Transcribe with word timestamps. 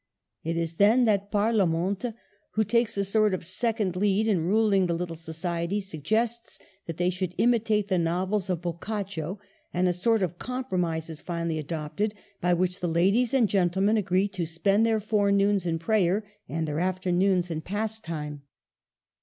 It 0.43 0.57
is 0.57 0.77
then 0.77 1.05
that 1.05 1.29
Parla 1.29 1.67
mente, 1.67 2.15
who 2.53 2.63
takes 2.63 2.97
a 2.97 3.05
sort 3.05 3.35
of 3.35 3.45
second 3.45 3.95
lead 3.95 4.27
in 4.27 4.41
ruling 4.47 4.87
the 4.87 4.95
little 4.95 5.15
society, 5.15 5.79
suggests 5.79 6.57
that 6.87 6.97
they 6.97 7.11
shall 7.11 7.27
imi 7.37 7.63
tate 7.63 7.87
the 7.87 7.99
novels 7.99 8.49
of 8.49 8.63
Boccaccio; 8.63 9.39
and 9.71 9.87
a 9.87 9.93
sort 9.93 10.23
of 10.23 10.39
com 10.39 10.63
promise 10.65 11.07
is 11.07 11.21
finally 11.21 11.59
adopted, 11.59 12.15
by 12.41 12.51
which 12.51 12.79
the 12.79 12.87
ladies 12.87 13.31
and 13.31 13.47
gentlemen 13.47 13.95
agree 13.95 14.27
to 14.29 14.43
spend 14.47 14.87
their 14.87 14.99
forenoons 14.99 15.67
in 15.67 15.77
prayer 15.77 16.23
and 16.49 16.67
their 16.67 16.79
afternoons 16.79 17.51
in 17.51 17.61
pastime. 17.61 18.41